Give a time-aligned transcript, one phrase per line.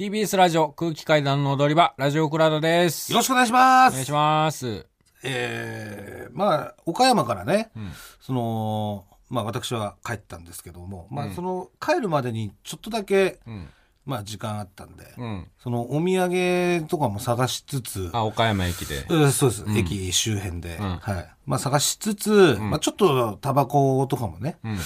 [0.00, 3.12] TBS ラジオ空気階段の踊り場、ラジオクラウドです。
[3.12, 3.92] よろしくお願いします。
[3.92, 4.86] お願いします。
[5.22, 13.68] えー、まあ、岡山からね、んその、まあ私は帰ったんですけども、まうんあその帰るまでにちょっとだけ、うん。
[14.06, 15.46] まあ時間あったんで、うん。
[15.62, 19.04] そのお土産とかも探しつつ、あ、岡山駅で。
[19.10, 21.28] うんそうです、ん駅周辺で、うんはい。
[21.44, 24.78] まあ探しつつ、んまあちょっとタバコとかもね、うん。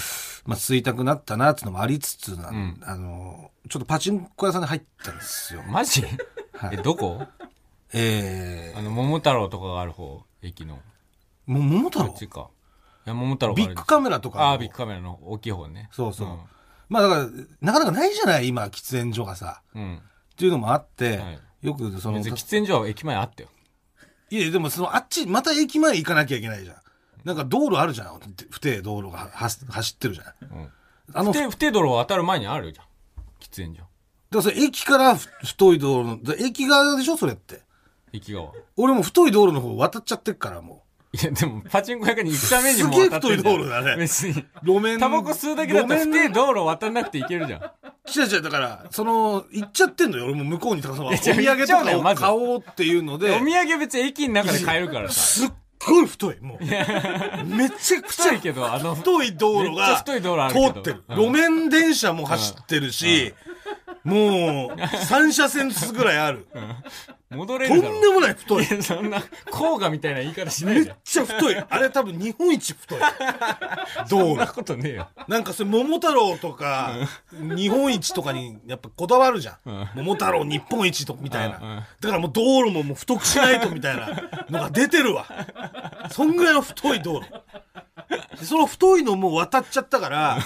[0.44, 5.62] まあ吸いたくなったなっていうのもありつつな、んあの、ちょっとパチンコ屋さんに入ったんですよ。
[5.68, 6.02] マジ？
[6.52, 7.22] はいえ、どこ？
[7.92, 10.80] えあの、桃太郎とかがある方、駅の。
[11.48, 12.06] ー、も桃太郎？
[12.08, 12.48] こっちか。
[13.06, 15.88] いや、桃太郎ビッグカメラとかのああ、ビッグカメラの大きい方ね。
[15.92, 16.38] そうそう。
[16.88, 17.28] まあだから、
[17.60, 18.48] なかなかないじゃない？
[18.48, 19.62] 今、喫煙所がさ。
[19.74, 19.82] うん。
[19.82, 19.96] うん。
[19.96, 20.00] っ
[20.36, 23.48] ていうのもあって、はいよくその、別に喫煙所は駅前あったよ。
[24.28, 26.76] いや、でもその、あっち、また駅前行かなきゃいけないじゃん。
[27.24, 28.20] なんか道路あるじゃん。
[28.50, 30.58] 不定道路がは走ってるじゃん。
[30.58, 30.68] うん。
[31.12, 32.86] あの、不定、不定道路を渡る前にあるじゃん。
[33.40, 33.82] 喫煙所。
[33.82, 33.88] だか
[34.30, 37.16] らそれ駅からふ太い道路の、だ駅側でしょ？
[37.16, 37.62] それって。
[38.12, 38.52] 駅側。
[38.76, 44.32] 俺も太い道路の方渡っちゃってっから、もいや、でも、パチンコ屋に行くためにもすげえ渡ってんじゃん太い道路だね別に。
[44.32, 44.44] う。
[44.64, 44.98] 路面。
[44.98, 47.60] タバコ吸うだけだったら不路面定道路渡んなくていけるじゃん。
[47.60, 50.24] 違う違う、だから、その、行っちゃってんのよ。
[50.26, 55.14] 俺も向こうに、そのおい土産とかを買おうっていうので、お土産別に駅の中で買えるからさ。
[55.14, 55.52] すっ
[55.86, 56.40] ごい太い。
[56.40, 56.64] もう。
[57.44, 61.04] めちゃくちゃ太いけど、あの、太い道路が通ってる。
[61.08, 63.34] うん路面電車も走ってるし、
[64.04, 66.46] もう、3車線ずつぐらいある。
[67.34, 68.00] 戻れとんるだろ。
[68.00, 68.64] でもない太い。
[68.64, 70.96] いや、そんな、甲賀みたいな言い方しなめっいじゃん。
[71.04, 71.64] ちゃ太い。
[71.68, 72.98] あれ多分日本一太い。
[74.08, 74.46] そんな。
[74.46, 75.08] ことねえよ。
[75.28, 76.94] なんかそれ桃太郎とか、
[77.32, 79.70] 日本一とかにやっぱこだわるじゃん。
[79.70, 81.58] うん桃太郎日本一とみたいな。
[81.58, 84.08] うんうんだからもう道路ももう太くしないとみたいな
[84.50, 85.26] のが出てるわ。
[86.10, 87.30] そんぐらいの太い道路。
[88.38, 90.38] でその太いのもう渡っちゃったから、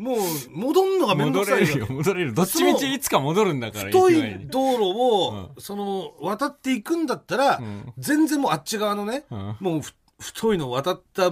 [0.00, 0.18] もう
[0.50, 2.32] 戻んのがめんどくさい戻れるよ、戻れる。
[2.32, 11.30] どっちみちいつか戻るんだから、太い道路を、その、渡っていくんだったら、ん全然もうあっち側のね、うんもうふ太いの渡った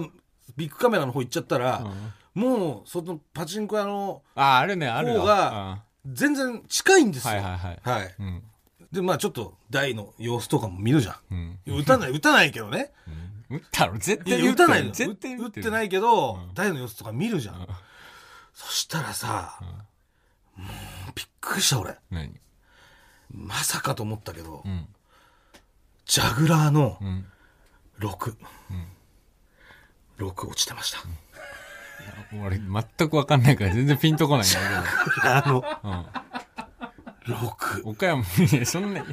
[0.55, 1.83] ビッグカメラの方行っちゃったら、
[2.35, 5.21] もうそのパチンコ屋のあ、あるね、あるよ。
[5.21, 7.33] 方が全然近いんですよ。
[7.37, 8.15] うんはいはいはい。
[8.91, 11.59] で、まあちょっと台の様子とかも見るじゃん。
[11.67, 11.79] うん。
[11.79, 12.91] 打たない、打たないけどね。
[13.49, 15.71] 打ったろ絶対打たない打ってい。
[15.71, 17.67] ないけど、うん台の様子とか見るじゃん。
[18.65, 19.57] んそしたらさ、
[20.55, 21.95] もうびっくりした俺。
[22.11, 22.33] 何？
[23.31, 24.87] まさかと思ったけど、うん。
[26.05, 27.25] ジャグラーのうん。
[27.99, 28.35] 6。
[30.17, 30.99] 6落ちてました。
[32.43, 37.37] 俺、全くわかんないから全然ピンとこないんだあの、けど。
[37.37, 37.83] 6。
[37.83, 37.89] うん。
[37.91, 38.25] 岡山、い
[38.55, 39.05] やそんな、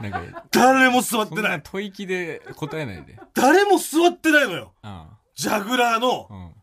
[0.00, 1.40] なんか、誰も座っそてな。
[1.42, 3.18] んない吐息で答えないで。
[3.34, 4.72] 誰も座ってないのよ。
[4.82, 5.06] うん。
[5.34, 6.54] ジャグラーのうん。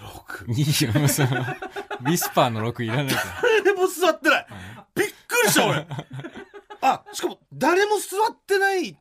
[0.00, 0.52] 6。
[0.52, 3.22] いいよ、その、ウィスパーの6いらないから。
[3.64, 4.46] 誰も座ってない。
[4.94, 5.86] びっくりした俺。
[6.82, 8.96] あ、しかも誰も座ってない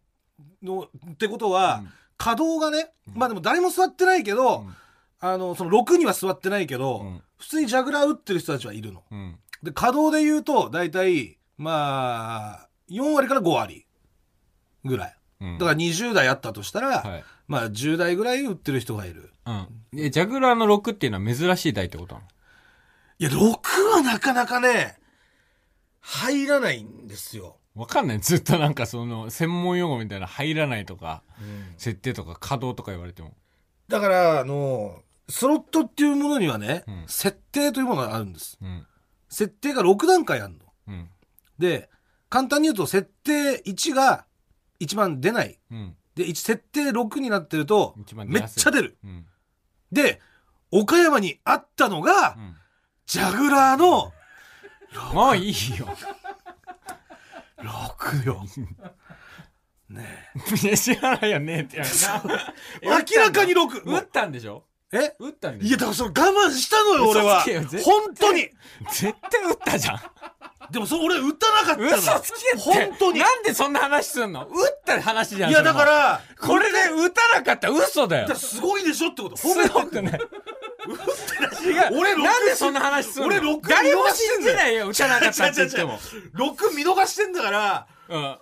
[0.62, 4.76] のってことは、うん稼働がね、まあでも誰も座ってないけど、うん
[5.22, 9.02] あの、その6には座ってないけど、うん普通にジャグラー打ってる人たちはいるの。
[9.10, 9.40] うん。
[9.64, 13.88] で、稼働で言うと、だいたい、まあ、4割から5割
[14.84, 15.16] ぐらい。
[15.42, 15.58] うん。
[15.58, 17.24] だから20代あったとしたら、はい。
[17.48, 19.34] まあ10代ぐらい打ってる人がいる。
[19.46, 19.68] うん。
[19.98, 22.28] え、ジャグラーの6っていうのは珍しい台ってことなの？
[23.20, 24.98] いや、6はなかなかね、
[26.00, 27.58] 入らないんですよ。
[27.76, 28.20] わかんない。
[28.20, 31.24] ずっとなんかその、専門用語みたいな入らないとか、
[31.78, 33.36] 設定とか稼働とか言われても。
[33.88, 38.58] だから、あの、スロットっていうものにはね、うん設定というものがあるんです。
[38.62, 38.86] うん。
[39.30, 40.60] 設定が6段階あるの。
[40.88, 41.10] うん。
[41.58, 41.90] で、
[42.30, 44.26] 簡単に言うと、設定1が
[44.80, 45.60] 一番出ない。
[45.72, 45.96] うん。
[46.16, 48.98] で、一設定6になってると一番、出めやすいっちゃ出る。
[49.04, 49.26] うん。
[49.92, 50.22] で、
[50.72, 52.56] 岡山にあったのが、うん。
[53.06, 54.12] ジャグラーの
[55.14, 55.88] もういいよ。
[57.58, 58.44] 6よ。
[59.90, 60.30] ね
[60.64, 61.90] いや知らないよねってやる
[62.84, 62.88] え。
[63.18, 63.88] 明らかに6。
[63.90, 64.00] な。
[64.02, 64.64] 打ったんでしょ？
[64.92, 65.16] え？
[65.20, 66.14] 打ったんでしょいや、だからそれ我
[66.48, 67.72] 慢したのよ、俺は嘘つけよ絶。
[67.72, 68.50] 対本当に。
[68.92, 70.02] 絶対打ったじゃん。
[70.72, 71.88] でも、それ俺打たなかったの。
[71.88, 72.58] 嘘つけって。
[72.58, 73.19] 本当に。
[73.19, 74.46] なんでそんな話すんの？
[74.46, 75.50] 打った話じゃん。
[75.52, 75.86] いや、だか。
[75.86, 78.40] ら、これで打たなかったら嘘だよだから。
[78.40, 79.38] すごいでしょってこと。
[79.38, 80.13] す褒めてごくない。
[80.13, 82.00] 違う。
[82.00, 83.28] 俺六なんでそんな話すんの？
[83.28, 86.00] 俺六誰も見逃してんだよ信じないよ、打たなかったって言っても。
[86.36, 88.38] 6見逃してんだから、うん。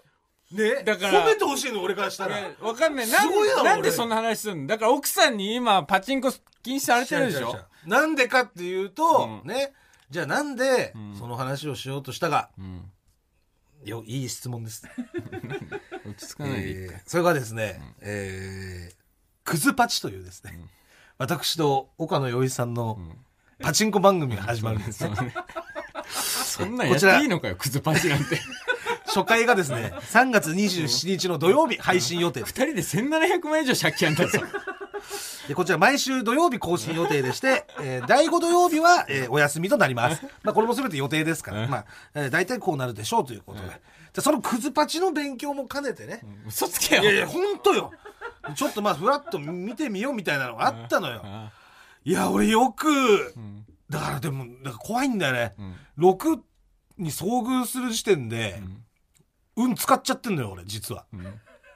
[0.52, 0.84] ね。
[0.84, 2.38] だから褒めてほしいの、俺からしたら。
[2.62, 3.10] わかんない。
[3.10, 4.68] なすごいなんで俺そんな話すんの？
[4.68, 6.32] だから奥さんに今、パチンコ
[6.64, 7.56] 禁止されてるでしょ？
[7.86, 9.74] なんでかっていうと、うんね。
[10.10, 12.50] じゃあなんでん、その話をしようとしたか。
[12.58, 12.92] うん。
[13.84, 14.84] よ、いい質問です。
[16.06, 18.96] 落ち着かないえーそれがですね、えー、
[19.44, 20.60] クズパチというですね、
[21.18, 22.98] 私と岡野陽一さんの
[23.60, 25.34] パチンコ番組が始まるんですね。
[26.10, 28.40] そんなんやっていいのかよ、クズパチなんて。
[29.18, 32.42] 初回がですね、3月27日の土曜日配信予定。
[32.42, 34.40] 二人で1700万以上借金あんだぞ。
[35.48, 40.24] でこちら毎週土曜日更新予定でして、えー第5土曜日は、えーお休みとなります。
[40.44, 43.70] まあこれも全て予定ですから、まあ、えー大体こうなるでしょうということで。
[44.14, 47.02] でそのクズパチの勉強も兼ねてね、嘘つけよ。
[47.04, 47.92] いやいや、ほんとよ。
[48.56, 51.22] ちょっとまあ、ふらっと見てみようみたいなのがあったのよ。
[51.24, 51.52] あ
[52.04, 52.90] いや、俺よく、
[53.38, 54.46] んだからでも、
[54.80, 55.56] 怖いんだよね。
[55.98, 56.40] ん6
[56.98, 58.62] に遭遇する時点で、
[59.58, 61.06] 運使っちゃってんのよ、俺、実は。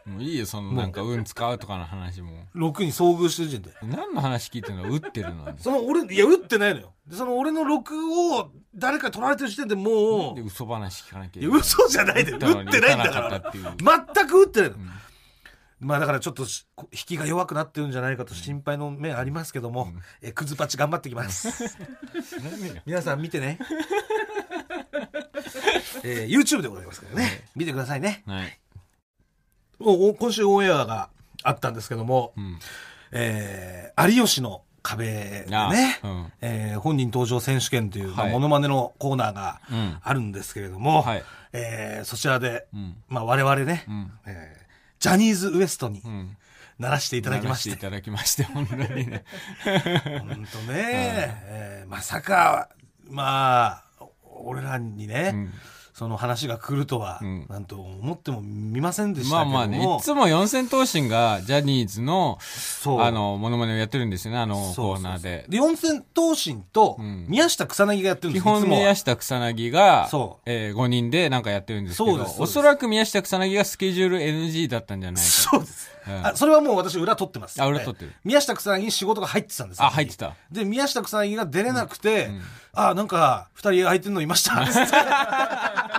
[0.05, 2.31] もういいよ、そのなんか運使うとかの話も。
[2.55, 3.97] 6に遭遇してる時点で。
[3.97, 4.83] 何の話聞いてるの？
[4.91, 5.57] 打ってるのに。
[5.59, 6.93] その俺、いや、打ってないのよ。
[7.07, 13.53] でその俺の6を誰か取られてる時点でもで、う、嘘話聞かなきゃいや、嘘じゃないで、打打ってないんだから。
[14.15, 14.77] 全く打ってないの。
[15.79, 19.91] まあだからちょっと引きが弱くなってるんじゃないかと心配の面ありますけども、
[20.21, 21.75] えクズパチ頑張ってきます。
[22.85, 23.57] 皆さん見てね。
[26.03, 27.40] えー YouTube でございますからね。
[27.55, 28.23] 見てくださいね。
[28.25, 28.59] はい。
[29.79, 31.09] おお今週オンエアが
[31.43, 32.59] あったんですけども、うん。
[33.11, 42.95] えー有吉の壁であね、うんえー本人登場選手権という、まあはいモノマネのコーナーがうんあるんですけれども、はいえーそちらで、うん。
[43.07, 44.11] まあ、我々ね、うん。
[44.25, 44.61] えー
[44.99, 46.37] ジャニーズ WEST にうん。
[46.79, 49.23] ならしていただきましてい、ただきまして、本当にね。
[49.63, 50.73] 本当ね、
[51.45, 52.69] えーまさか、
[53.07, 54.05] まあ、
[54.43, 55.53] 俺らにね、うん
[55.93, 57.45] その話が来るとは、うん。
[57.49, 59.51] なんと思ってもみませんでしたけども。
[59.51, 63.01] まあまあね、いつも四千頭身がジャニーズの、そう。
[63.01, 64.95] あの、モノマネをやってるんですよね、あのそうそうそう。
[64.95, 65.45] コーナーで。
[65.49, 67.25] で、四千頭身とうん。
[67.27, 68.79] 宮下草薙がやってるんです基本いつもは。
[68.79, 70.41] 宮下草薙が、そう。
[70.45, 72.41] えー、5人でなんかやってるんですけど、そうです。
[72.41, 75.91] おそらく宮下草薙がスケジュール NG だったんじゃないかそうです。
[76.07, 76.27] うん。
[76.27, 77.61] あそれはもう私裏取ってます。
[77.61, 78.07] あ裏取ってる。
[78.07, 80.35] はい宮下草薙に仕事が入ってたんですよあ入ってた。
[80.51, 82.41] で、宮下草薙が出れなくて、ん。
[82.73, 84.53] あ、なんか、二人空いてるのいました。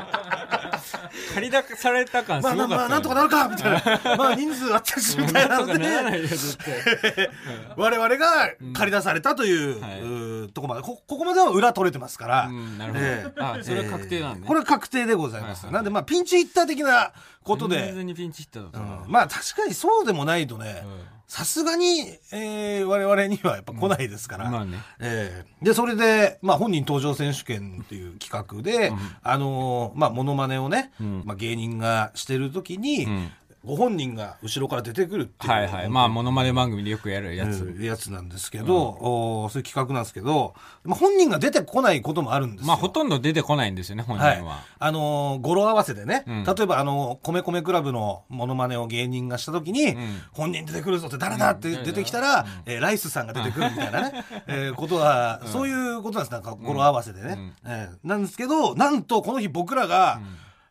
[1.34, 4.16] 借り出された感すまあまあまあ、ごかった、なんとかなるかみたいな。
[4.16, 7.30] まあ人数あったし、みたいなので。
[7.76, 12.46] 我々が借り出されたという、はいうーとこまでこ、ここまでは裏取れてますから。
[12.46, 13.04] うん、なるほど。
[13.04, 14.46] ええあ、それは確定なんね。
[14.46, 15.66] これは確定でございます。
[15.66, 17.12] はいはいなんでまあピンチヒッター的な
[17.42, 19.06] ことで全、然にピンチヒッターだったうな。
[19.06, 24.50] んまあ確かにそうでもないとね、うんさすがに、えー我々にはやっぱ来ないですから。
[24.50, 24.76] まあね。
[25.00, 28.92] ええで、それで、まあ、本人登場選手権っていう企画で、
[29.22, 31.22] あのーまあ、モノマネをね、うん。
[31.24, 33.30] まあ、芸人がしてる時に、うん
[33.64, 35.52] ご本人が後ろから出てくるっていう。
[35.52, 35.88] はいはい。
[35.88, 37.64] まあ、モノマネ番組でよくやるやつ。
[37.64, 40.54] うんやつなんですけど、おーそういう企画なんですけど、
[40.84, 42.66] まあ、本人が出てこないこともあるんですよ。
[42.66, 44.60] まあ、ほとんど出てこないんですよね、本人はいは。。
[44.78, 49.96] あのー語呂合わせでね、うん例えばあのー、米米クラブのモノマネを芸人がした時に、ん
[50.32, 56.32] 本人出てくるぞって誰だってうん出てきたら、えーライスさんが出てくるみたいなね、えーことは、そういうことなんです。
[56.32, 57.34] なんか語呂合わせでね。
[57.64, 60.20] うんえーなんですけど、なんとこの日僕らが、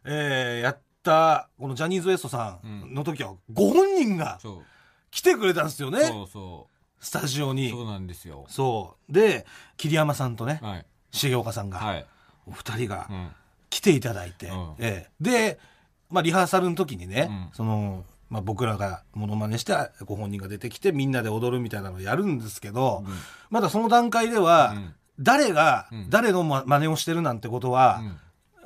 [0.05, 4.39] えーやった、このジャニーズ WEST さんの時は、ご本人が。
[5.11, 6.67] 来てくれたんですよね、そうそ
[6.99, 7.53] スタジオう。
[7.53, 7.69] に。
[7.69, 8.45] そうなんですよ。
[8.47, 9.13] そう。
[9.13, 9.45] で、
[9.75, 10.85] 桐山さんとね、はい。
[11.11, 12.05] 重岡さんが、はい。
[12.47, 13.29] お二人が、うん。
[13.69, 15.59] 来ていただいて、うんええで、
[16.09, 19.73] まあ、リハーサルの時にね、うんその、まあ、僕らがモノマネして
[20.05, 23.13] ご本人が出てきてみんなで踊るみたいなのをやるんですけど、うん
[23.49, 28.17] まだその段階では、うん誰がうん誰のま真似をしてるなんてことは、うん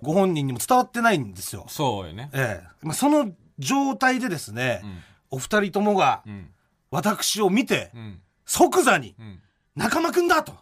[0.02, 1.66] ご本人にも伝わってないんですよ。
[1.70, 2.30] そうよね。
[2.34, 5.00] ええまあ、その状態でですね、うん。
[5.32, 6.50] お二人ともがうん。
[6.92, 8.22] 私を見て、うん。
[8.46, 9.42] 即座にうん。
[9.76, 10.54] 仲間くんだと。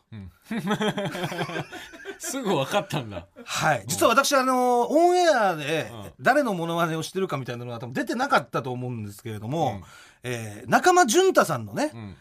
[2.18, 3.28] すぐ分かったんだ。
[3.46, 3.84] はい。
[3.88, 9.84] 実は私、あの、オンエアでうん、誰のモノマネをしてるかみたいなのが多分出てなかったと思うんですけれども、うん
[10.24, 12.16] えー中間淳太さんのねう、ん。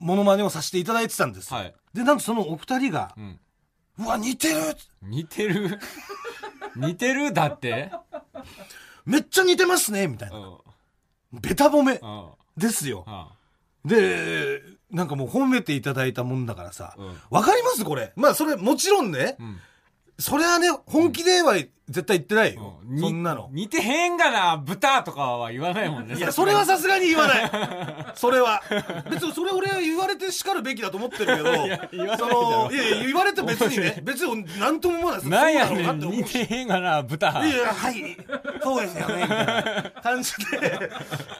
[0.00, 1.52] モノマネをさせていただいてたんです。
[1.52, 1.74] はい。
[1.94, 3.38] で、なんとそのお二人がう、ん。
[3.98, 4.56] うわ、似てる
[5.02, 5.78] 似てる？
[6.76, 7.32] 似てる？
[7.32, 7.90] だって？
[9.04, 10.36] めっちゃ似てますねみたいな。
[10.36, 10.40] う
[11.36, 11.40] ん。
[11.40, 12.28] ベタ褒めうん。
[12.56, 13.04] ですよ。
[13.06, 13.30] あ
[13.84, 17.84] で、なんかもう褒めていただいたもんだからさうん、わ、かります？
[17.84, 18.12] これ。
[18.16, 19.60] まあ、それ、もちろんね、うん。
[20.18, 21.54] それはね、本気では
[21.88, 22.72] 絶対言ってないよ。
[22.72, 23.50] うんそんなの。
[23.52, 26.16] 似てへんがな、豚とかは言わないもんね。
[26.16, 27.50] いや、それはさすがに言わない。
[28.14, 28.62] それは。
[29.10, 35.30] 別にそれ俺は言われて叱るべきだと思ってるけど、 や言わないだそろの、いやいや、言われて別にね、 別に何とも思わないです。
[35.30, 37.28] なんやね、うん似てへんがな、豚。
[37.46, 38.16] いやいや、はい、
[38.62, 40.90] そうですよね、みたいな感じで、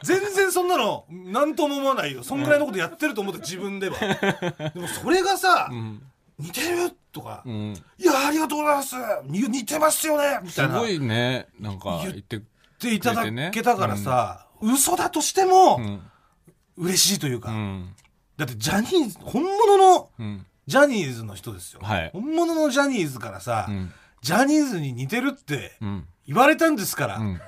[0.03, 2.23] 全然そんなの、何とも思わないよ。
[2.23, 3.97] そんぐらいのことやってると思って、自分では。
[3.99, 6.01] でもそれがさ、うん。
[6.39, 7.73] 似てるとか、うん。
[7.97, 10.75] いや、ありがとうございますに似てますよねみたいな。
[10.75, 12.37] すごいね、なんか言って。
[12.37, 12.41] っ
[12.79, 16.01] ていただけたからさ、嘘だとしてもう、ん。
[16.77, 17.95] 嬉しいというか、うん。
[18.37, 20.45] だってジャニーズ、本物のうん。
[20.65, 21.81] ジャニーズの人ですよ。
[21.83, 23.91] はい本物のジャニーズからさ、うん
[24.21, 26.07] ジャニーズに似てるってうん。
[26.27, 27.17] 言われたんですから。
[27.17, 27.41] うん。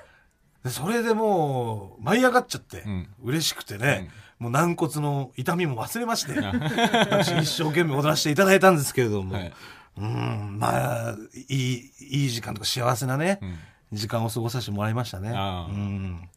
[0.64, 4.10] でそれでもう、舞い上がっちゃって、うん嬉しくてね、
[4.42, 9.54] もう軟骨の痛みも忘れまして、私一生懸命踊らせていただいたんですけれども、はい。
[10.00, 11.16] うん、まあ、
[11.48, 13.98] いい、いい時間とか幸せなね、うん。
[13.98, 15.30] 時間を過ごさせてもらいましたね。
[15.30, 16.28] ああうん。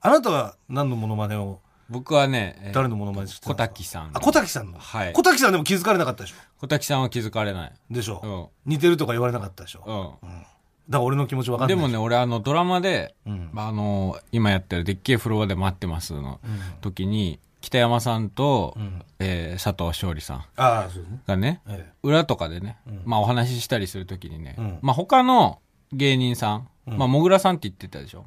[0.00, 1.60] あなたは何のモノマネを、
[1.90, 3.68] 僕はね、えー誰のモノマネしてた小んですか？
[3.70, 4.10] 滝さん。
[4.14, 4.78] あ、小滝さんの。
[4.78, 6.36] はい小滝さんでも気づかれなかったでしょ？
[6.60, 7.72] 小滝さんは気づかれない。
[7.90, 10.26] でしょ、う似てるとか言われなかったでしょ、ん。
[10.26, 10.32] うん。
[10.32, 10.48] だか
[10.90, 16.40] ら俺の気持ちわかんないでもね、俺あのドラマで、うんまああの、今やってるでっけえフロアで待ってますの
[16.82, 21.20] 時に、北山さんと、んえー佐藤勝利さんああ、そうですね。
[21.26, 25.60] がね、ええ裏とかでね、んまあお話ししたりするときにね、うんまあ他の
[25.92, 28.24] 芸人さん、うんまあもぐらさんって言ってたでしょ？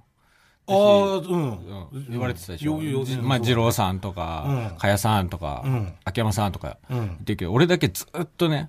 [0.67, 1.89] ああ、うん。
[1.91, 2.83] うん言われてたでしょ？
[2.83, 8.67] よよじまあ、二郎さんとか、うんかやさんとか、うん秋山さんとかうん言ってるけど、俺だけずっとね、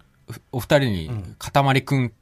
[0.52, 2.14] お二人に、かたまりくんって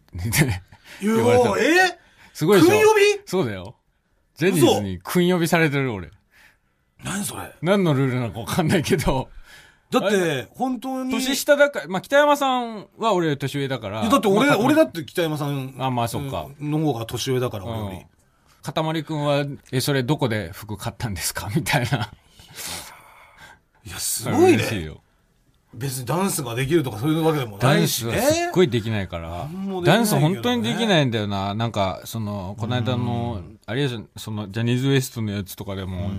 [1.00, 1.50] 言われてた。
[1.60, 1.98] え
[2.32, 2.72] すごいでしょ？
[2.72, 3.00] 訓呼び？
[3.26, 3.76] そうだよ。
[4.34, 6.10] ジャニーズに訓呼びされてる俺。
[7.04, 7.52] 何それ？
[7.62, 9.28] 何のルールなのかわかんないけど、
[9.90, 11.10] だって、本当に。
[11.10, 14.08] 年下だから、まあ、北山さんは俺年上だから。
[14.08, 15.74] だって俺、まあ俺だって北山さん。
[15.78, 18.04] あまあそっかの方が年上だから、俺よりうん。
[18.62, 21.50] かたまりくんは、え、それどこで服買ったんですか？
[21.56, 22.10] みたいな。
[23.86, 24.80] いや、すごいね。
[24.80, 25.00] いよ。
[25.72, 28.12] 別にダンスができるとかそういうわけでもダンないしね。
[28.20, 31.54] スはすっごいできないからんも、できないダンス本当にできないんだよな。
[31.54, 36.10] なんか、その、この間の、あれやじゃん、その、ジャニーズ WEST のやつとかでも、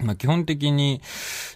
[0.00, 1.00] まあ基本的に、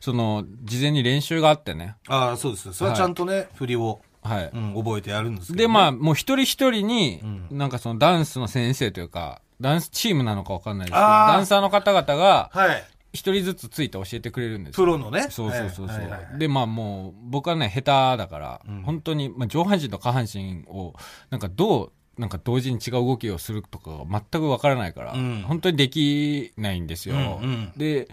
[0.01, 1.97] その、事前に練習があってね。
[2.09, 2.73] ああ、そうです。
[2.73, 4.51] それはちゃんとね、振りを、はい。
[4.53, 5.59] うん、覚えてやるんですけど。
[5.59, 12.85] で、まあ、もう一人一人に、うんなんかそのダンスの先生というか、ダンスチームなのかわかんないですけど、ダンサーの方々がはい。
[13.13, 14.89] 一人ずつついて教えてくれるんですプよ。
[14.89, 15.29] ロのね。
[15.31, 20.95] そうそうそうそう、はいはいはいで、まあもう、僕はね、下手だから、うん本当に、まあ上半身と下半身を、
[21.31, 27.15] なんかどう、なんか同時に違う動きをするとかが全くわからないから、うん本当にできないんですよ。
[27.15, 28.09] うんうんで、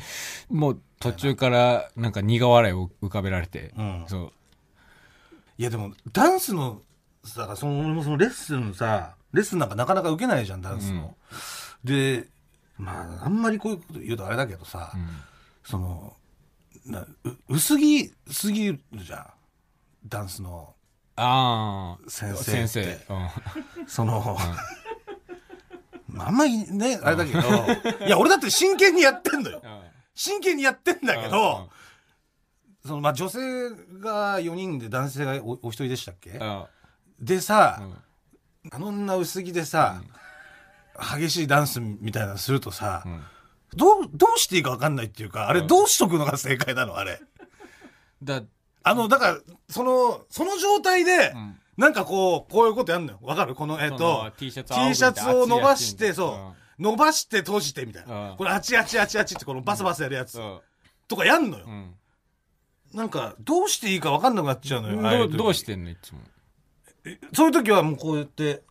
[0.50, 4.32] もう途中からなんか苦笑いを浮かべられて、うんそう。
[5.58, 6.82] いやでも、ダンスの、
[7.24, 11.16] さ、その、俺もそのレッスンさ、レッスンなんかなかなか受けないじゃん、ダンスの。
[11.84, 12.28] で、
[12.78, 15.08] まあ、あんまりこういうこと言うとあれだけどさ、うん
[15.64, 16.14] その、
[16.86, 17.08] なう
[17.50, 19.28] 薄着すぎるじゃん。
[20.08, 20.75] ダンスの
[21.18, 22.44] ああ、先生。
[22.44, 22.82] 先生。
[22.82, 23.88] うん。
[23.88, 24.38] その、
[26.08, 27.40] まああんまりね、あれだけど、
[28.06, 29.62] いや、俺だって真剣にやってんのよ。
[30.14, 31.70] 真剣にやってんだけど、
[32.86, 33.40] その、まあ、女性
[34.00, 36.40] が4人で男性がおお一人でしたっけ？
[37.20, 37.98] でさ、うん。
[38.72, 40.02] あの女薄着でさ、
[41.18, 43.24] 激しいダンスみたいなのするとさ、うん。
[43.76, 47.22] どう、どうしていいか分かんないっていうか、あれどうしとくのが正解なのあれ。
[48.24, 48.42] だ、
[48.88, 49.38] あの、だから、
[49.68, 53.20] その、その状態で、うんなんかこう、こういうことやんのよ。
[53.22, 53.54] わかる？
[53.54, 58.32] この、えっ、そとの、T シャツ T シャツを伸ばして、そう、伸ばして閉じてみたいな。
[58.32, 60.60] うんこれ、あちあちあちあちってこのバサバサやるやつうん
[61.10, 61.70] とかやんのよう。
[61.70, 61.96] ん
[62.94, 65.28] なんか、どうしていいか分かんなくなっちゃうのよ。
[65.28, 66.22] どどうしてんのいつも。
[67.34, 68.64] そういう時はもうこうやって、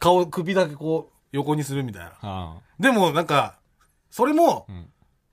[0.00, 2.12] 顔、首だけこう、横にするみたいな。
[2.20, 3.60] あでも、なんか、
[4.10, 4.66] それも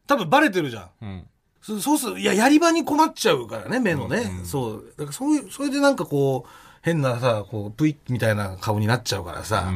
[0.05, 1.27] 多分バレてるじゃん。
[1.67, 4.17] うんそそうする、いや、やり場に困っちゃうからね、目のね。
[4.19, 4.85] うんうんそう。
[4.97, 6.49] だからそういう、それでなんかこう、
[6.81, 9.69] 変なさ、こう、プイッみたいな顔になっちゃうからさ。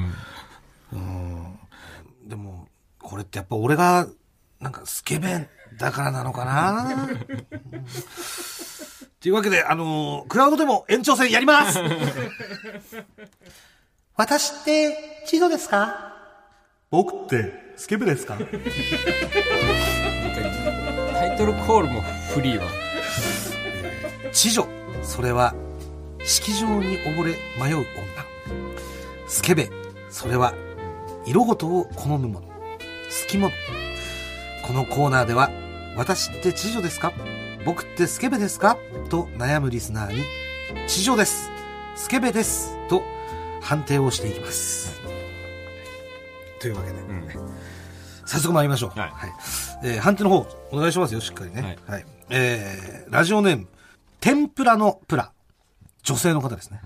[0.94, 1.60] うん。
[2.26, 2.68] でも、
[3.00, 4.08] これってやっぱ俺が、
[4.62, 5.48] なんかスケベン
[5.78, 7.10] だからなのかな？
[9.20, 11.80] というわけで、あのークラウドでも延長戦やります
[14.16, 16.14] 私って、チドですか？
[16.90, 18.38] 僕って、スケベですか？
[21.44, 22.02] トルコールも
[22.34, 22.70] フリーは。
[24.32, 24.66] 知女
[25.02, 25.54] それは
[26.24, 27.86] 式場に溺れ迷う女。
[29.28, 29.70] スケベ
[30.10, 30.54] それは
[31.26, 32.48] 色ごとを好む者。
[32.48, 32.54] 好
[33.28, 33.54] き者。
[34.66, 35.52] このコーナーでは
[35.98, 37.12] 私って知女ですか？
[37.66, 38.78] 僕ってスケベですか？
[39.10, 40.24] と悩むリスナーに
[40.88, 41.52] 知女です。
[41.98, 42.78] スケベです。
[42.88, 43.04] と
[43.60, 44.98] 判定をしていきます。
[46.62, 47.28] というわけで、ん。
[48.34, 49.00] 早速参りましょう。
[49.00, 49.12] はい
[49.84, 51.78] えー判定の方、お願いしますよ、しっかりね。
[51.86, 51.94] は。
[51.94, 53.68] はいいえーラジオネーム、
[54.20, 55.32] 天ぷらのプラ。
[56.02, 56.82] 女性の方ですね。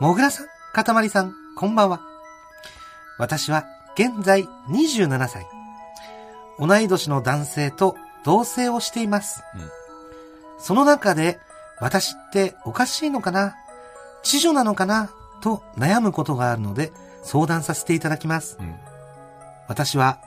[0.00, 2.00] もぐらさん、かたまりさん、こんばんは。
[3.18, 5.46] 私は、現在27歳。
[6.58, 9.42] 同い年の男性と同棲をしています。
[9.54, 9.60] うん
[10.60, 11.38] その中で、
[11.80, 13.54] 私っておかしいのかな？
[14.24, 15.08] 知女なのかな？
[15.40, 16.92] と悩むことがあるので、
[17.22, 18.58] 相談させていただきます。
[18.60, 18.74] うん
[19.68, 20.18] 私は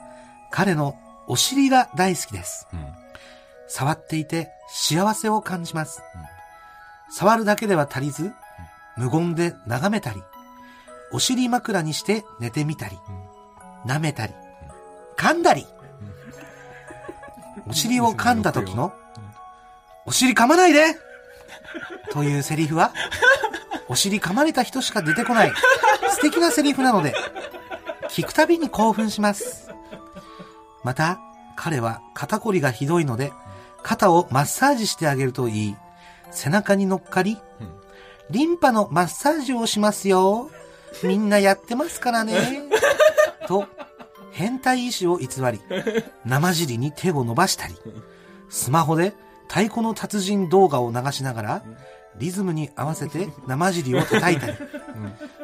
[0.50, 0.96] 彼の
[1.26, 2.66] お尻が大好きです。
[2.72, 2.86] うん。
[3.68, 6.02] 触っていて幸せを感じます。
[7.10, 8.32] 触るだけでは足りず、
[8.96, 10.22] 無言で眺めたり、
[11.12, 12.98] お尻枕にして寝てみたり、
[13.86, 14.34] 舐めたり、
[15.16, 15.66] 噛んだり。
[17.68, 18.92] お尻を噛んだ時の、
[20.06, 20.96] お尻噛まないで！
[22.10, 22.92] というセリフは、
[23.88, 25.52] お尻噛まれた人しか出てこない。
[26.10, 27.14] 素敵なセリフなので、
[28.12, 29.70] 聞くたびに興奮します。
[30.84, 31.18] また、
[31.56, 33.32] 彼は肩こりがひどいので、
[33.82, 35.76] 肩をマッサージしてあげるといい。
[36.30, 37.38] 背中に乗っかり、
[38.28, 40.50] リンパのマッサージをしますよ。
[41.02, 42.34] みんなやってますからね。
[43.48, 43.66] と、
[44.30, 45.62] 変態医師を偽り、
[46.26, 47.74] 生尻に手を伸ばしたり、
[48.50, 49.14] スマホで
[49.48, 51.62] 太鼓の達人動画を流しながら、
[52.18, 54.56] リズムに合わせて生尻を叩いたり、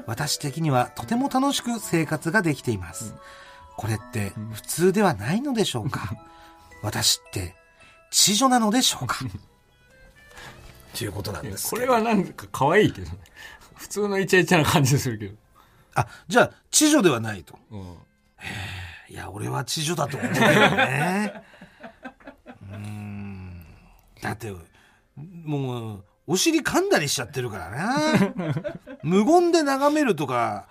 [0.06, 3.14] 私的にはとても楽しく生活ができています。
[3.76, 6.16] これって普通ではないのでしょうか？
[6.82, 7.54] 私って、
[8.10, 9.18] 知女なのでしょうか？
[10.96, 11.92] ということなんですこけど。
[11.92, 13.18] れはなんか可愛いけどね。
[13.76, 15.34] 普通のイチャイチャな感じするけど。
[15.94, 17.58] あ、じゃあ、知女ではないと。
[17.70, 17.80] うん。
[19.08, 21.42] いや、俺は知女だと思うけどね。
[22.70, 23.64] うーん。
[24.20, 24.52] だって、
[25.16, 28.34] もう、お尻噛んだりしちゃってるからな。
[29.02, 30.68] 無言で眺めるとか、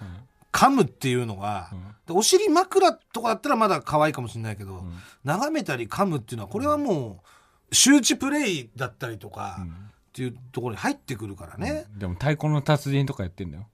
[0.54, 1.72] 噛むっていうのが、
[2.06, 4.86] でお尻枕とかだったらまだ可愛いかもしれないけど、
[5.24, 7.24] 眺めたり噛むっていうのは、これはも
[7.72, 11.86] う、周知プレイだったりとか、っていうところに入ってくるからね。
[11.98, 13.68] でも太鼓の達人とかやってんだよ。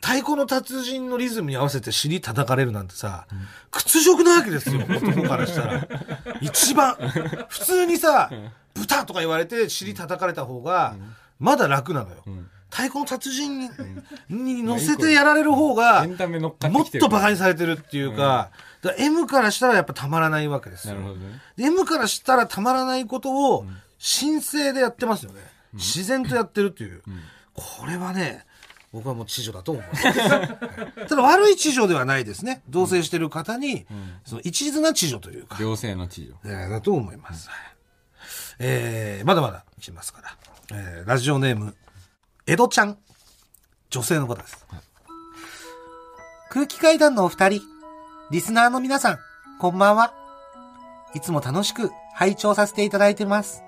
[0.00, 3.26] 太鼓の達人のリズムに合わせて尻叩かれるなんてさ、
[3.70, 5.88] 屈辱なわけですよ、男からしたら。
[6.42, 6.94] 一番。
[7.48, 8.30] 普通にさ、
[8.74, 10.96] 豚とか言われて尻叩かれた方が、
[11.38, 12.22] まだ楽なのよ。
[12.70, 13.70] 太鼓の達人に,、
[14.28, 18.50] に乗せてやられる方がもっと馬鹿にされてるっていうか、
[18.82, 21.14] だから M からしたらやっぱたまらないわけですよね。
[21.56, 23.64] で M からしたらたまらないことを
[23.98, 25.40] 申請でやってますよね。
[25.74, 27.02] 自然とやってるっていう。
[27.54, 28.44] これはね、
[28.92, 30.02] 僕はもう知女だと思います。
[31.08, 32.62] ただ悪い知女ではないですね。
[32.68, 33.86] 同棲してる方に、
[34.24, 36.34] その一途な知女というか、両性の知女。
[36.44, 37.48] えーだと思います。
[37.48, 37.73] はい
[38.58, 40.76] えーまだまだ来ますから。
[40.76, 41.74] えーラジオネーム、
[42.46, 42.98] 江戸ちゃん。
[43.90, 44.66] 女性の方です。
[46.50, 47.62] 空気階段のお二人、
[48.30, 49.18] リスナーの皆さん、
[49.60, 50.12] こんばんは。
[51.14, 53.62] いつも楽しく拝聴させていただいてます。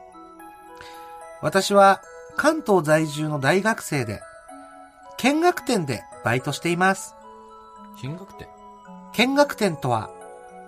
[1.42, 2.01] 私は
[2.37, 4.20] 関東在住の大学生で、
[5.18, 7.14] 見学店でバイトしています。
[8.03, 8.49] 見学店
[9.14, 10.11] 見学店とは、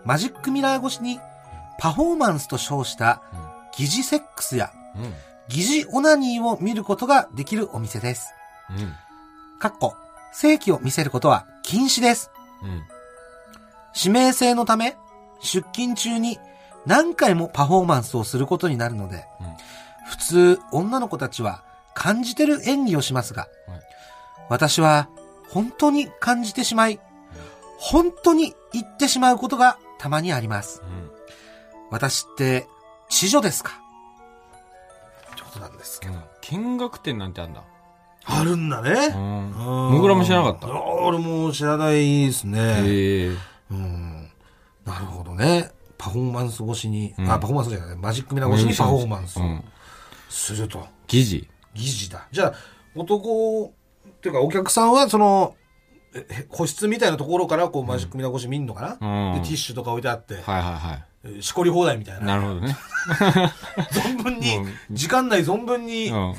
[0.04, 1.20] マジックミラー越しに
[1.78, 3.22] パフォーマンスと称した
[3.78, 5.14] 疑似セックスやうん。
[5.48, 8.34] 疑似オナニーを見ることができるお店です。
[8.70, 8.92] うん。
[9.58, 9.94] かっこ、
[10.32, 12.30] 正規を見せることは禁止です。
[12.62, 12.82] うん。
[13.96, 14.96] 指名制のため、
[15.40, 16.38] 出勤中に
[16.84, 19.46] 何回もパフォーマンスをすることになるので、うん
[20.08, 21.62] 普通女の子たちは
[21.92, 23.80] 感じてる演技をしますが、はい
[24.48, 25.10] 私は
[25.50, 26.98] 本当に感じてしまい、
[27.78, 30.82] 本当に言ってしまうことがたまにあります。
[30.82, 31.10] うん。
[31.90, 32.66] 私って、
[33.08, 33.72] 知女ですか？
[35.32, 36.14] ってことなんですけど。
[36.42, 37.62] 見学店なんてあんだ。
[38.24, 38.90] あるんだね。
[39.14, 39.50] うん。
[39.50, 42.58] うんもぐらも知らなかったあ俺も知らないですね。
[42.84, 43.36] へえ。
[43.70, 44.30] うん。
[44.84, 45.70] なるほどね。
[45.96, 49.64] パフォーマンス越しに、うんあ、パフォーマンスじゃない、マジックミラー越しにパフォーマンスをうん。
[50.28, 50.86] すると。
[51.08, 51.48] 疑似。
[51.74, 52.28] 疑似だ。
[52.30, 52.54] じゃあ、
[52.94, 53.72] 男、
[54.08, 55.54] っていうかお客さんは、その、
[56.14, 61.00] ええ個室みたいなところから、こう、マジックミラー越し見んのかな、うんで、ティッシュとか置いてあって、はいはいはえー
[61.40, 62.20] しこり放題みたいい。
[62.20, 62.26] な。
[62.26, 62.76] なるほどね。
[63.92, 64.58] 存分に
[64.90, 66.34] 時間内存分にうん。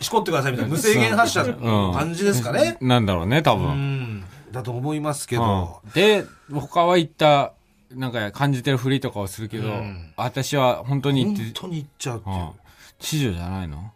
[0.00, 2.76] しこってくださいみたいな、無制限発射の感じですかね。
[2.80, 4.18] なんだろうね、多う分。
[4.18, 4.24] ん。
[4.50, 7.52] だと思いますけど、うんで、他は言った、
[7.92, 12.36] なんか感じてるふりとかをするけど、うん私は本当に言って、本当に言っちゃうっていう。
[12.36, 12.50] うん。
[12.98, 13.92] 知女じゃないの？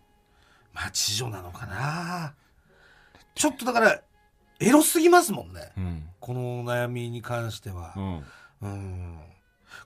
[0.73, 2.35] まあ、知女なのかな。
[3.35, 4.01] ちょっとだから、
[4.61, 5.73] エロすぎますもんね。
[5.77, 6.09] うん。
[6.21, 8.01] この悩みに関してはう。
[8.01, 8.25] ん。
[8.63, 9.19] うん。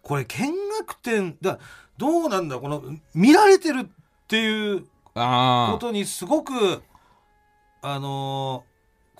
[0.02, 1.58] これ、見学店、だ
[1.98, 2.82] どうなんだこの、
[3.14, 3.86] 見られてるっ
[4.26, 4.84] ていう。
[5.14, 6.82] ことにすごく、
[7.82, 8.70] あのー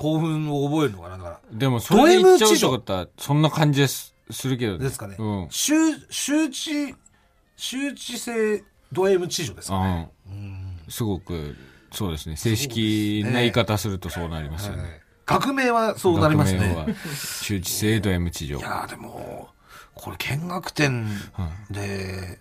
[0.01, 1.41] 興奮を覚えるのかなだから。
[1.53, 4.79] でも、それで言っちゃうってことは、そんな感じですするけどね。
[4.79, 5.17] ですかね。
[5.19, 5.47] うん。
[5.51, 5.75] 周、
[6.09, 6.97] 周知、
[7.55, 10.11] 周知性ド M 知女ですかね。
[10.27, 10.33] うん。
[10.33, 10.79] うん。
[10.89, 11.55] すごく、
[11.93, 12.37] そうですね。
[12.37, 14.83] 正式な言い方するとそうなりますよね。
[14.83, 16.75] はい革命はそうなりますね。
[16.75, 16.87] は
[17.45, 18.59] 周知制度 M 地上。
[18.59, 19.49] いやーでも、
[20.01, 21.07] これ見学店
[21.71, 22.39] で、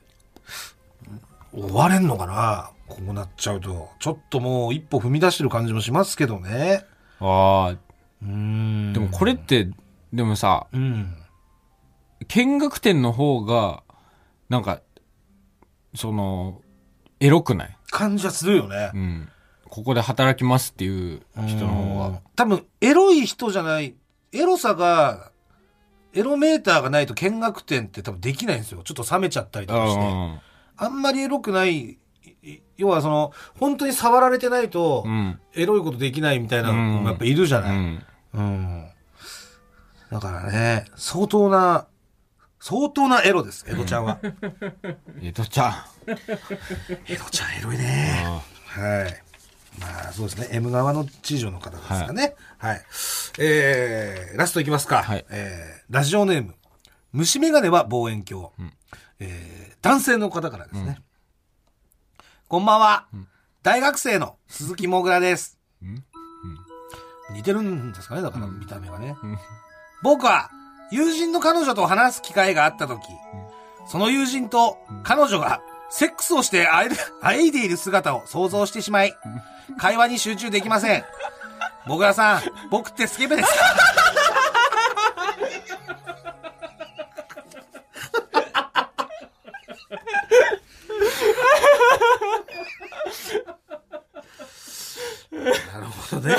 [1.51, 2.71] 終われんのかな？
[2.87, 3.89] こうなっちゃうと。
[3.99, 6.85] ちょっともう一歩踏み出してる感じもしますけどね。
[7.19, 7.77] ああ、
[8.23, 8.93] うん。
[8.93, 9.69] でもこれって、
[10.13, 11.17] でもさ、うん。
[12.29, 13.83] 見学店の方が、
[14.47, 14.81] なんか、
[15.95, 16.61] その、
[17.19, 17.77] エロくない？
[17.91, 18.97] 感じはするよねう。
[18.97, 19.29] ん。
[19.67, 22.21] ここで働きますっていう人の方が。
[22.37, 23.95] 多分、エロい人じゃない、
[24.31, 25.28] エロさが、
[26.13, 28.81] エロメーターがないと見学店って多分できないんですよ。
[28.83, 30.01] ちょっと冷めちゃったりとかして。
[30.01, 30.39] うん
[30.81, 31.97] あんまりエロくない、
[32.41, 35.39] い要はその、本当に触られてないとう、ん。
[35.53, 37.77] エロいことできないみたいなのもやっぱいるじゃない。
[37.77, 38.05] うん。
[38.33, 38.89] うん。
[40.09, 41.85] だからね、相当な、
[42.61, 44.19] 相当なエロです、江戸ちゃんは。
[45.21, 45.73] 江戸ちゃん。
[47.07, 48.25] 江戸ちゃんエロいね。
[48.67, 49.23] はい。
[49.79, 50.49] まあそうですね。
[50.51, 52.35] M 側の知女の方ですかね。
[52.57, 52.81] はい。
[53.39, 55.03] えー、ラストいきますか。
[55.03, 56.55] はいえー、ラジオネーム。
[57.13, 58.49] 虫眼鏡は望遠鏡。
[59.19, 60.99] えー、男性の方からですね。
[62.47, 63.07] こんばんは。
[63.63, 65.59] 大学生の鈴木もぐらです。
[67.31, 69.15] 似てるんですかねだから見た目がね。
[70.01, 70.49] 僕は
[70.91, 73.01] 友人の彼女と話す機会があった時、
[73.87, 79.15] その友人と彼女がセックスをしてあえる あえいでいる姿を想像してしまい、
[79.77, 81.05] 会話に集中できません。
[81.85, 83.55] もぐらさん、僕ってスケベですか
[95.73, 96.35] なるほどね。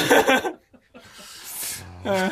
[2.05, 2.31] うん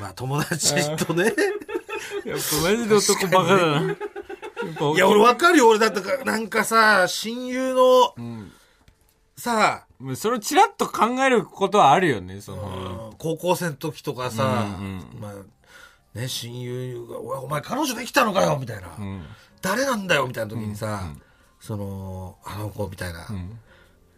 [0.00, 1.24] まあ友達とね。
[1.24, 3.96] やっぱマジで男バカだな。
[4.94, 5.68] いや、俺わかるよ。
[5.68, 8.14] 俺だってか、なんかさ、親友の、
[9.36, 13.14] さ、もうそれをチラッと考えることはあるよね、その。
[13.18, 18.94] 高校生の時とかさ、うんまあ、ね、親友が、お前彼女できたのかよみたいな。
[18.98, 19.24] うん。
[19.60, 21.12] 誰なんだよみたいな時にさ、
[21.60, 23.26] その、あの子みたいな。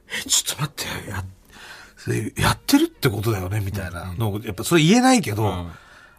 [0.09, 1.16] え、ちょっと待ってよ。
[1.16, 1.24] や、
[2.37, 5.70] やってるってことだよねみたいなのをやっぱそれ言えないけど、うん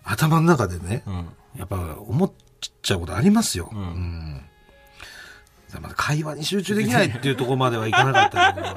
[0.06, 1.28] 頭の中でね、うん。
[1.58, 2.32] やっぱ思っ
[2.86, 3.70] ちゃうことありますよ。
[3.74, 4.42] んうん
[5.68, 8.68] だからまだ会話に集中できないっていうところまではいかなかったけど。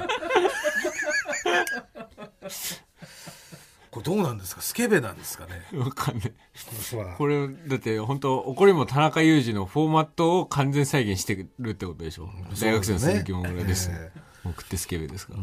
[3.90, 4.62] これどうなんですか？
[4.62, 5.62] スケベなんですかね？
[5.79, 6.33] わかんない。
[6.90, 12.29] ここれ、だって本当怒りも田中裕二のフォーマットを完全再現してるってことでしょ？
[12.61, 13.90] 大学生の鈴木もぐらです。
[13.92, 14.12] え
[14.44, 15.40] 送ってスケベですから。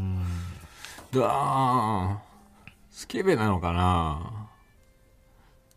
[1.21, 2.17] だー
[2.91, 4.49] スケベなのかな？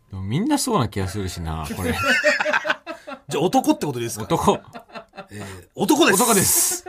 [0.09, 1.93] でもみんなそうな気がするしな、これ。
[3.29, 4.23] じゃあ男ってことですか？
[4.25, 4.59] 男。
[5.31, 6.85] えー男です男です。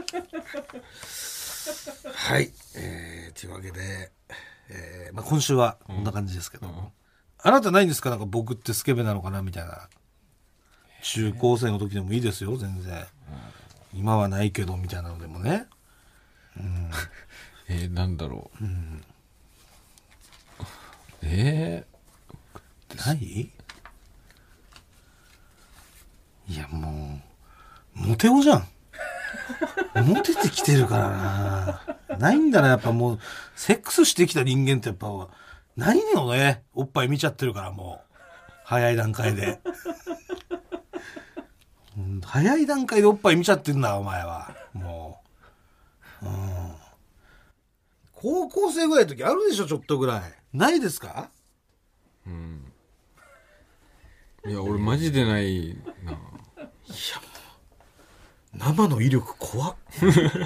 [2.14, 2.50] はい。
[2.76, 4.10] えー、というわけで、
[4.70, 6.92] えーまあ、今週はこんな感じですけど、
[7.42, 8.08] あなたないんですか？
[8.10, 9.42] なんか僕ってスケベなのかな？
[9.42, 9.88] みたいな。
[11.02, 13.06] 中高生の時でもいいですよ、全然。
[13.94, 15.66] 今はないけど、みたいなのでもね。
[17.68, 18.64] えー、なんだろう。
[21.22, 21.84] え
[23.06, 23.50] ない？
[26.50, 27.20] いや、も
[27.96, 28.66] う、モテ男じゃん。
[30.04, 31.82] モテてきてるからな。
[32.18, 33.18] ないんだな、やっぱもう、
[33.54, 35.06] セックスしてきた人間ってやっぱ、
[35.76, 36.64] ないのね。
[36.74, 38.14] おっぱい見ちゃってるから、もう。
[38.64, 39.60] 早い段階で。
[42.24, 44.52] 早い段階でおっぱい見ちゃってんだ、お前は。
[44.72, 45.22] も
[46.22, 46.26] う。
[46.26, 46.74] うん。
[48.12, 50.22] 高校生ぐらいの時あるでしょ、ちょっとぐらい。
[50.52, 51.30] ないですか？
[52.26, 52.58] ー、
[54.50, 56.18] いや、俺マジでないな。
[58.56, 59.76] 生の威力怖っ。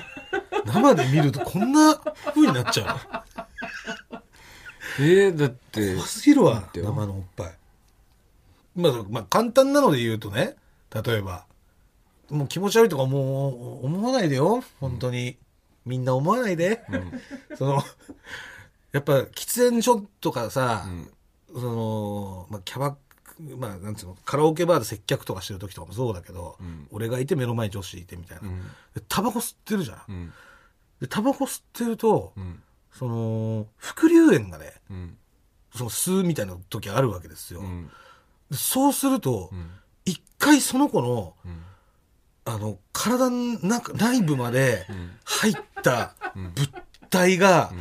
[0.66, 2.98] 生で見るとこんな風になっちゃ
[4.98, 7.54] えー、だってう怖、すぎるわ生のおっぱい。
[8.74, 10.56] まあ、まあ簡単なので言うとね
[10.90, 11.46] 例えば
[12.30, 14.64] もう気持ち悪いとかもう思わないでよ。
[14.80, 15.36] 本当に、
[15.84, 16.82] みんな思わないで、
[17.56, 17.82] その
[18.92, 20.86] やっぱ喫煙所とかさ、
[21.52, 22.96] その、まあ、キャバ
[23.38, 28.48] まあ、なんつうの、カラオケバーで接客とかしてる時とかもそうだけど、ん俺がいて目の前に女子いてみたいな。
[28.48, 28.58] ん
[28.94, 30.02] でタバコ吸ってるじゃん。
[30.08, 30.32] うん。
[31.00, 32.62] で、タバコ吸ってると、うん。
[32.92, 35.16] その、副流煙がね、うん。
[35.74, 37.62] その吸うみたいな時あるわけですよ。
[38.52, 39.70] そうするとん、
[40.04, 41.62] 一、回その子の、ん
[42.44, 46.70] あの、体の中内部までん入った物
[47.10, 47.72] 体が、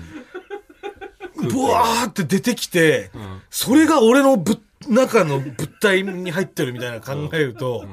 [1.36, 7.86] ブワーって出てきて、んそれが俺のぶ中の物体に入ってるみたいな考えると、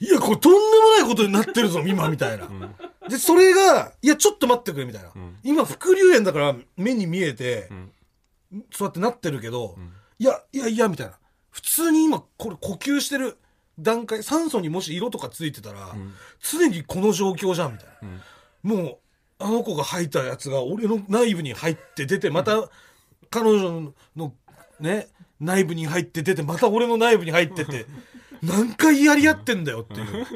[0.00, 2.48] いや、これとんでもないことになってるぞ、今、みたいな。
[3.08, 5.10] で、それが、いや、ちょっと待ってくれ、みたいな。
[5.42, 7.68] 今、副流煙だから目に見えて、
[8.70, 9.76] そうやってなってるけど、
[10.18, 11.18] いや、いやいや、みたいな。
[11.50, 13.38] 普通に今、これ呼吸してる
[13.78, 15.94] 段階、酸素にもし色とかついてたら、
[16.40, 18.08] 常にこの状況じゃん、みたいな。
[18.62, 18.98] もう、
[19.40, 22.68] あの子が吐いたやつが俺の内部に入って出て、また、
[23.30, 24.32] 彼女の
[24.80, 25.08] ね、
[25.40, 27.86] 内部に入って出て、また俺の内部に入ってって、
[28.42, 30.26] 何回やり合ってんだよっていう。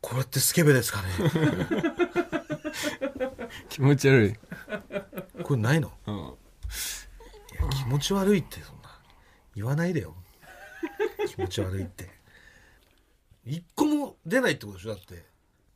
[0.00, 1.08] これってスケベですかね？
[3.70, 4.34] 気持ち悪い。
[5.42, 5.92] これないの？
[6.06, 6.16] うん。
[6.16, 9.00] いや気持ち悪いってそんな。
[9.54, 10.14] 言わないでよ。
[11.28, 12.10] 気持ち悪いって。
[13.46, 14.90] 一個も出ないってことでしょ？
[14.90, 15.24] だって。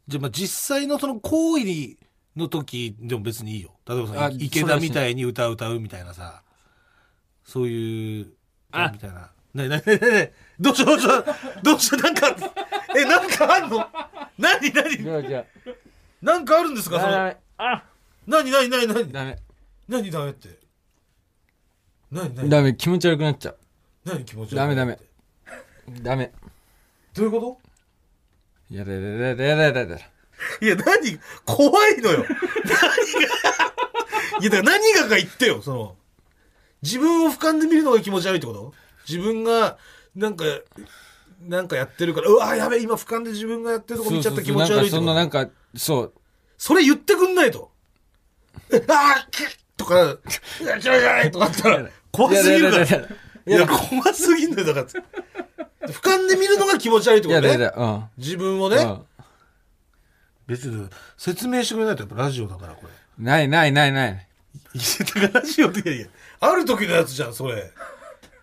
[0.06, 1.96] じゃあまあ実際のその行為
[2.36, 3.74] の時でも別にいいよ。
[3.86, 6.42] 例えばさあ池田みたいに歌う歌うみたいなさ
[7.48, 8.26] そういう
[8.72, 8.90] あ。
[8.92, 9.30] みたいな。
[9.54, 11.22] ねねねねねどうしたどうした
[11.62, 12.36] どうしたなんか
[12.94, 13.86] えなんかあんの？
[14.36, 14.98] 何何？
[15.02, 15.44] じゃあじゃ
[16.20, 17.16] なんかあるんですかその？
[17.16, 17.36] あ。
[17.56, 17.84] あ。
[18.26, 19.10] 何何何何？
[19.10, 19.38] ダメ。
[19.88, 20.58] 何ダメって？
[22.12, 22.50] 何何？
[22.50, 22.74] ダメ。
[22.74, 23.56] 気持ち悪くなっちゃう。
[24.04, 24.98] 何気持ち悪いダメダメ。
[26.02, 26.30] ダメ。
[27.14, 28.74] どういうこと？
[28.74, 29.96] やだやだやだやだやだやだ。
[30.60, 32.18] いや、何、怖いのよ。
[32.18, 32.36] 何が、
[34.40, 35.96] いや、だから何がか言ってよ、その、
[36.82, 38.72] 自分を俯瞰で見るのが気持ち悪いってこと？
[39.08, 39.78] 自分が、
[40.14, 40.44] なんか、
[41.42, 45.14] なんかやってるから、うわ、やべえ、今俯瞰で自分がやってるとこ見ちゃった気持ち悪いってこと？
[45.14, 46.12] なんかそのなんか、そう。
[46.56, 47.70] それ言ってくんないと。
[48.72, 52.84] えあー、くっとか、うわ、ちょいちょいとかあったら、怖すぎるから。
[52.84, 53.08] いやいやい
[53.46, 54.92] いや、怖すぎんだよ、だか
[55.80, 55.88] ら。
[55.88, 57.48] 俯瞰で見るのが気持ち悪いってことね？
[57.48, 58.04] やだやだ、うん。
[58.18, 58.76] 自分をね。
[58.76, 59.02] うん。
[60.46, 63.24] 別に、説明してくれないとやっぱラジオだから、これ。
[63.24, 64.26] ないないないない。
[64.74, 66.06] いや、だからラジオって、いやいや、
[66.40, 67.72] ある時のやつじゃん、それ。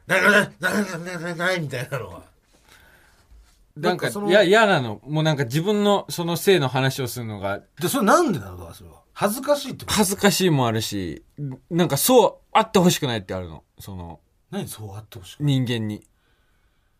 [0.07, 2.23] な、な、な、な、な、な、な、みたいなのは。
[3.77, 5.01] なんか、いや、嫌なの。
[5.05, 9.01] もうなんか自分のその性の話をするのがで、それなんでなのだか、それは。
[9.11, 11.23] 恥ずかしいってこと恥ずかしいもあるし、
[11.69, 13.63] なんかそうあってほしくないってあるの。
[13.79, 14.19] その
[14.51, 15.53] 何そうあってほしくない。
[15.53, 16.07] 人間に。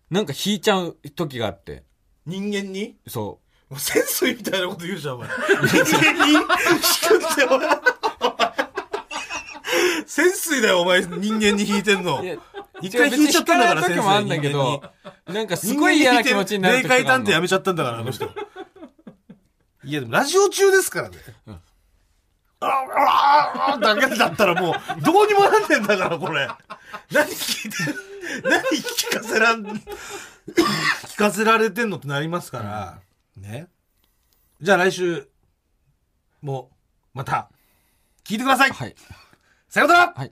[0.10, 1.84] なんか引いちゃう時があって。
[2.26, 5.28] 人間にそうもう潜水みたいなこと言うじゃん、お前。
[5.30, 5.38] 人
[5.98, 7.68] 間に引くって、お前。
[10.06, 12.24] 潜水だよ、お前、人間に引いてんの
[12.82, 14.84] 一回引いちゃったんだから、別に引かない時もあるんだけど、
[15.28, 17.06] なんかすごい嫌な気持ちになる時霊界。
[17.06, 18.26] 探偵やめちゃったんだから、あの人。
[19.86, 21.18] いや、でもラジオ中ですからね。
[22.62, 26.48] あああだけだったらもう、どうにもなんねんだから、これ。
[27.12, 27.78] 何聞いて、
[28.44, 33.00] 何聞かせらん、聞かせられてんのってなりますから。
[33.38, 33.68] ね。
[34.62, 35.28] じゃあ来週、
[36.42, 36.72] も
[37.14, 37.50] う、また、
[38.24, 38.72] 聞いてください。
[38.72, 38.96] はい。
[39.76, 40.32] さようならはい。